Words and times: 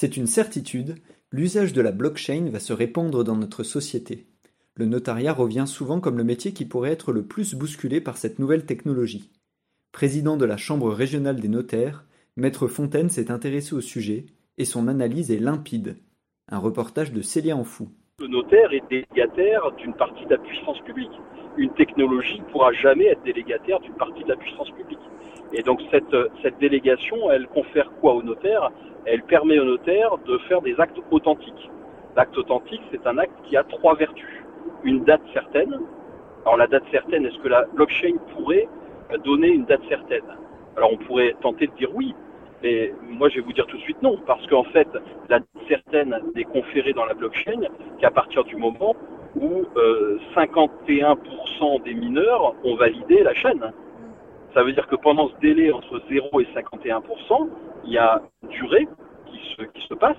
C'est 0.00 0.16
une 0.16 0.28
certitude, 0.28 0.94
l'usage 1.32 1.72
de 1.72 1.80
la 1.80 1.90
blockchain 1.90 2.50
va 2.52 2.60
se 2.60 2.72
répandre 2.72 3.24
dans 3.24 3.34
notre 3.34 3.64
société. 3.64 4.28
Le 4.76 4.86
notariat 4.86 5.32
revient 5.32 5.64
souvent 5.66 5.98
comme 5.98 6.18
le 6.18 6.22
métier 6.22 6.52
qui 6.52 6.66
pourrait 6.66 6.92
être 6.92 7.10
le 7.10 7.26
plus 7.26 7.56
bousculé 7.56 8.00
par 8.00 8.16
cette 8.16 8.38
nouvelle 8.38 8.64
technologie. 8.64 9.32
Président 9.90 10.36
de 10.36 10.44
la 10.44 10.56
Chambre 10.56 10.92
régionale 10.92 11.40
des 11.40 11.48
notaires, 11.48 12.06
Maître 12.36 12.68
Fontaine 12.68 13.10
s'est 13.10 13.32
intéressé 13.32 13.74
au 13.74 13.80
sujet 13.80 14.26
et 14.56 14.64
son 14.64 14.86
analyse 14.86 15.32
est 15.32 15.40
limpide. 15.40 15.96
Un 16.46 16.58
reportage 16.58 17.12
de 17.12 17.20
Célia 17.20 17.56
Enfou. 17.56 17.88
Le 18.20 18.26
notaire 18.26 18.72
est 18.72 18.82
délégataire 18.90 19.70
d'une 19.76 19.94
partie 19.94 20.24
de 20.24 20.30
la 20.32 20.38
puissance 20.38 20.80
publique. 20.80 21.12
Une 21.56 21.70
technologie 21.70 22.40
ne 22.40 22.44
pourra 22.46 22.72
jamais 22.72 23.04
être 23.04 23.22
délégataire 23.22 23.78
d'une 23.78 23.94
partie 23.94 24.24
de 24.24 24.28
la 24.28 24.34
puissance 24.34 24.72
publique. 24.72 24.98
Et 25.52 25.62
donc 25.62 25.80
cette, 25.92 26.16
cette 26.42 26.58
délégation, 26.58 27.30
elle 27.30 27.46
confère 27.46 27.88
quoi 28.00 28.14
au 28.14 28.24
notaire? 28.24 28.72
Elle 29.04 29.22
permet 29.22 29.60
au 29.60 29.64
notaire 29.64 30.18
de 30.26 30.36
faire 30.48 30.60
des 30.62 30.74
actes 30.80 30.98
authentiques. 31.12 31.70
L'acte 32.16 32.36
authentique, 32.36 32.82
c'est 32.90 33.06
un 33.06 33.18
acte 33.18 33.40
qui 33.44 33.56
a 33.56 33.62
trois 33.62 33.94
vertus. 33.94 34.42
Une 34.82 35.04
date 35.04 35.22
certaine. 35.32 35.78
Alors 36.44 36.56
la 36.56 36.66
date 36.66 36.90
certaine, 36.90 37.24
est-ce 37.24 37.38
que 37.38 37.48
la 37.48 37.66
blockchain 37.66 38.16
pourrait 38.34 38.66
donner 39.22 39.50
une 39.50 39.64
date 39.64 39.82
certaine? 39.88 40.26
Alors 40.76 40.92
on 40.92 40.96
pourrait 40.96 41.36
tenter 41.40 41.68
de 41.68 41.72
dire 41.74 41.94
oui, 41.94 42.16
mais 42.62 42.92
moi 43.02 43.28
je 43.28 43.36
vais 43.36 43.40
vous 43.42 43.52
dire 43.52 43.66
tout 43.66 43.76
de 43.76 43.82
suite 43.82 44.02
non, 44.02 44.18
parce 44.26 44.46
qu'en 44.46 44.64
fait, 44.64 44.88
la 45.28 45.40
certaine 45.68 46.18
n'est 46.34 46.44
conférée 46.44 46.92
dans 46.92 47.04
la 47.04 47.14
blockchain 47.14 47.60
qu'à 48.00 48.10
partir 48.10 48.44
du 48.44 48.56
moment 48.56 48.94
où 49.36 49.64
euh, 49.76 50.18
51% 50.34 51.82
des 51.84 51.94
mineurs 51.94 52.54
ont 52.64 52.76
validé 52.76 53.22
la 53.22 53.34
chaîne. 53.34 53.72
Ça 54.54 54.62
veut 54.62 54.72
dire 54.72 54.86
que 54.86 54.96
pendant 54.96 55.28
ce 55.28 55.34
délai 55.40 55.70
entre 55.70 56.00
0 56.08 56.40
et 56.40 56.46
51%, 56.54 57.48
il 57.84 57.92
y 57.92 57.98
a 57.98 58.22
une 58.42 58.48
durée 58.48 58.88
qui 59.26 59.54
se, 59.54 59.62
qui 59.62 59.86
se 59.86 59.94
passe 59.94 60.16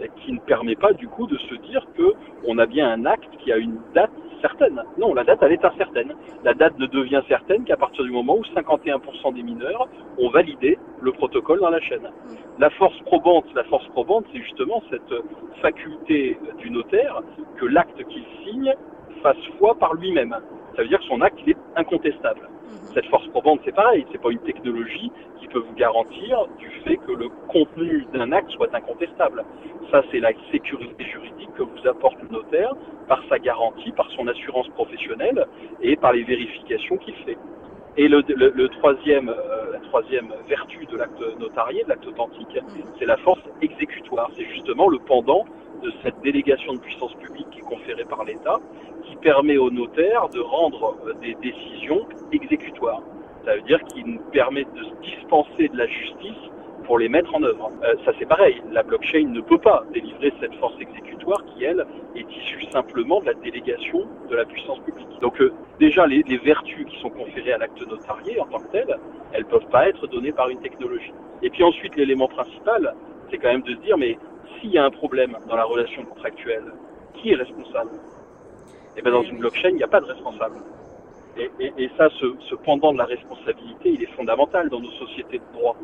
et 0.00 0.08
qui 0.20 0.32
ne 0.32 0.38
permet 0.38 0.76
pas 0.76 0.92
du 0.92 1.08
coup 1.08 1.26
de 1.26 1.36
se 1.36 1.54
dire 1.56 1.86
que 1.96 2.14
on 2.46 2.58
a 2.58 2.66
bien 2.66 2.90
un 2.90 3.04
acte 3.04 3.30
qui 3.38 3.52
a 3.52 3.56
une 3.56 3.78
date 3.94 4.10
certaine. 4.44 4.82
Non, 4.98 5.14
la 5.14 5.24
date 5.24 5.38
elle 5.42 5.52
est 5.52 5.64
incertaine. 5.64 6.12
La 6.44 6.52
date 6.52 6.78
ne 6.78 6.86
devient 6.86 7.22
certaine 7.28 7.64
qu'à 7.64 7.78
partir 7.78 8.04
du 8.04 8.10
moment 8.10 8.36
où 8.36 8.42
51% 8.42 9.34
des 9.34 9.42
mineurs 9.42 9.88
ont 10.18 10.28
validé 10.28 10.78
le 11.00 11.12
protocole 11.12 11.60
dans 11.60 11.70
la 11.70 11.80
chaîne. 11.80 12.10
La 12.58 12.68
force 12.70 12.98
probante, 13.06 13.46
la 13.54 13.64
force 13.64 13.86
probante, 13.88 14.26
c'est 14.32 14.42
justement 14.42 14.82
cette 14.90 15.14
faculté 15.62 16.38
du 16.58 16.70
notaire 16.70 17.22
que 17.56 17.64
l'acte 17.64 18.04
qu'il 18.04 18.24
signe 18.44 18.74
fasse 19.22 19.44
foi 19.58 19.78
par 19.78 19.94
lui-même. 19.94 20.36
Ça 20.76 20.82
veut 20.82 20.88
dire 20.88 20.98
que 20.98 21.06
son 21.06 21.22
acte 21.22 21.38
il 21.46 21.52
est 21.52 21.56
incontestable. 21.76 22.48
Cette 22.92 23.06
force 23.06 23.26
probante, 23.28 23.60
c'est 23.64 23.74
pareil, 23.74 24.04
c'est 24.12 24.20
pas 24.20 24.30
une 24.30 24.40
technologie 24.40 25.10
qui 25.40 25.46
peut 25.48 25.60
vous 25.60 25.74
garantir 25.74 26.46
du 26.58 26.68
fait 26.84 26.96
que 26.98 27.12
le 27.12 27.28
contenu 27.48 28.06
d'un 28.12 28.30
acte 28.32 28.50
soit 28.50 28.72
incontestable. 28.74 29.44
Ça, 29.90 30.02
c'est 30.10 30.20
la 30.20 30.32
sécurité 30.52 31.04
juridique 31.04 31.50
que 31.56 31.62
vous 31.62 31.88
apporte 31.88 32.16
le 32.22 32.28
notaire 32.28 32.74
par 33.08 33.22
sa 33.28 33.38
garantie, 33.38 33.92
par 33.92 34.10
son 34.12 34.26
assurance 34.28 34.68
professionnelle 34.68 35.46
et 35.82 35.96
par 35.96 36.12
les 36.12 36.22
vérifications 36.22 36.96
qu'il 36.98 37.14
fait. 37.26 37.38
Et 37.96 38.08
le, 38.08 38.24
le, 38.26 38.50
le 38.50 38.68
troisième, 38.68 39.28
euh, 39.28 39.72
la 39.72 39.78
troisième 39.78 40.32
vertu 40.48 40.84
de 40.86 40.96
l'acte 40.96 41.20
notarié, 41.38 41.84
de 41.84 41.88
l'acte 41.90 42.06
authentique, 42.06 42.58
c'est 42.98 43.06
la 43.06 43.16
force 43.18 43.42
exécutoire. 43.62 44.30
C'est 44.36 44.46
justement 44.46 44.88
le 44.88 44.98
pendant 44.98 45.44
de 45.82 45.92
cette 46.02 46.20
délégation 46.22 46.72
de 46.72 46.80
puissance 46.80 47.14
publique 47.14 47.48
qui 47.50 47.60
est 47.60 47.62
conférée 47.62 48.04
par 48.04 48.24
l'État, 48.24 48.58
qui 49.04 49.14
permet 49.16 49.58
au 49.58 49.70
notaire 49.70 50.28
de 50.30 50.40
rendre 50.40 50.96
euh, 51.06 51.12
des 51.20 51.34
décisions 51.40 52.06
exécutoires. 52.32 53.02
Ça 53.44 53.54
veut 53.54 53.62
dire 53.62 53.80
qu'il 53.84 54.06
nous 54.06 54.20
permet 54.32 54.64
de 54.64 54.82
se 54.82 54.94
dispenser 55.02 55.68
de 55.68 55.76
la 55.76 55.86
justice 55.86 56.50
pour 56.84 56.98
les 56.98 57.08
mettre 57.08 57.34
en 57.34 57.42
œuvre. 57.42 57.70
Euh, 57.82 57.94
ça 58.04 58.12
c'est 58.18 58.26
pareil, 58.26 58.62
la 58.72 58.82
blockchain 58.82 59.28
ne 59.28 59.40
peut 59.40 59.58
pas 59.58 59.84
délivrer 59.92 60.32
cette 60.40 60.54
force 60.56 60.74
exécutoire 60.80 61.44
qui, 61.46 61.64
elle, 61.64 61.84
est 62.14 62.30
issue 62.30 62.64
simplement 62.70 63.20
de 63.20 63.26
la 63.26 63.34
délégation 63.34 64.06
de 64.28 64.36
la 64.36 64.44
puissance 64.44 64.78
publique. 64.80 65.08
Donc 65.20 65.40
euh, 65.40 65.52
déjà, 65.78 66.06
les, 66.06 66.22
vertus 66.44 66.86
qui 66.86 67.00
sont 67.00 67.10
conférées 67.10 67.52
à 67.52 67.58
l'acte 67.58 67.80
notarié 67.86 68.40
en 68.40 68.46
tant 68.46 68.58
que 68.58 68.70
tel, 68.72 68.98
elles 69.32 69.44
peuvent 69.44 69.68
pas 69.70 69.88
être 69.88 70.06
données 70.06 70.32
par 70.32 70.48
une 70.48 70.60
technologie. 70.60 71.12
Et 71.42 71.50
puis 71.50 71.62
ensuite, 71.62 71.96
l'élément 71.96 72.28
principal, 72.28 72.94
c'est 73.30 73.38
quand 73.38 73.48
même 73.48 73.62
de 73.62 73.74
se 73.74 73.80
dire, 73.80 73.96
mais 73.96 74.18
s'il 74.60 74.70
y 74.70 74.78
a 74.78 74.84
un 74.84 74.90
problème 74.90 75.36
dans 75.48 75.56
la 75.56 75.64
relation 75.64 76.04
contractuelle, 76.04 76.64
qui 77.14 77.30
est 77.30 77.36
responsable? 77.36 77.90
Et 78.96 79.02
bien 79.02 79.12
dans 79.12 79.22
une 79.22 79.38
blockchain, 79.38 79.70
il 79.70 79.76
n'y 79.76 79.82
a 79.82 79.88
pas 79.88 80.00
de 80.00 80.06
responsable. 80.06 80.56
Et, 81.36 81.50
et, 81.60 81.72
et 81.78 81.90
ça, 81.98 82.08
ce, 82.20 82.26
ce, 82.48 82.54
pendant 82.54 82.92
de 82.92 82.98
la 82.98 83.06
responsabilité, 83.06 83.90
il 83.90 84.02
est 84.02 84.12
fondamental 84.16 84.68
dans 84.68 84.80
nos 84.80 84.90
sociétés 84.92 85.38
de 85.38 85.58
droit. 85.58 85.76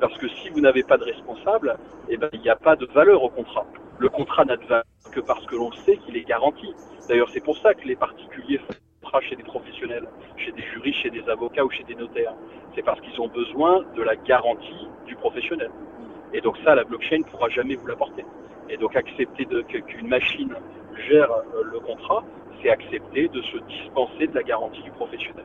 Parce 0.00 0.16
que 0.18 0.28
si 0.28 0.50
vous 0.50 0.60
n'avez 0.60 0.82
pas 0.82 0.98
de 0.98 1.04
responsable, 1.04 1.76
eh 2.08 2.16
ben, 2.16 2.28
il 2.32 2.40
n'y 2.40 2.50
a 2.50 2.56
pas 2.56 2.76
de 2.76 2.86
valeur 2.86 3.22
au 3.22 3.30
contrat. 3.30 3.66
Le 3.98 4.08
contrat 4.08 4.44
n'a 4.44 4.56
de 4.56 4.64
valeur 4.64 4.84
que 5.12 5.20
parce 5.20 5.46
que 5.46 5.56
l'on 5.56 5.72
sait 5.84 5.96
qu'il 5.98 6.16
est 6.16 6.28
garanti. 6.28 6.74
D'ailleurs, 7.08 7.28
c'est 7.32 7.40
pour 7.40 7.56
ça 7.58 7.72
que 7.74 7.86
les 7.86 7.96
particuliers 7.96 8.58
font 8.58 8.74
contrat 9.00 9.20
chez 9.20 9.36
des 9.36 9.44
professionnels, 9.44 10.08
chez 10.36 10.52
des 10.52 10.62
juristes, 10.62 11.00
chez 11.00 11.10
des 11.10 11.26
avocats 11.28 11.64
ou 11.64 11.70
chez 11.70 11.84
des 11.84 11.94
notaires. 11.94 12.34
C'est 12.74 12.82
parce 12.82 13.00
qu'ils 13.00 13.18
ont 13.20 13.28
besoin 13.28 13.84
de 13.96 14.02
la 14.02 14.16
garantie 14.16 14.88
du 15.06 15.14
professionnel. 15.16 15.70
Et 16.34 16.40
donc 16.40 16.58
ça, 16.64 16.74
la 16.74 16.84
blockchain 16.84 17.18
ne 17.18 17.24
pourra 17.24 17.48
jamais 17.48 17.76
vous 17.76 17.86
l'apporter. 17.86 18.24
Et 18.68 18.76
donc 18.76 18.96
accepter 18.96 19.46
qu'une 19.46 20.08
machine 20.08 20.52
gère 21.08 21.30
le 21.62 21.78
contrat, 21.80 22.24
c'est 22.62 22.70
accepter 22.70 23.28
de 23.28 23.42
se 23.42 23.58
dispenser 23.58 24.26
de 24.26 24.34
la 24.34 24.42
garantie 24.42 24.82
du 24.82 24.90
professionnel. 24.92 25.44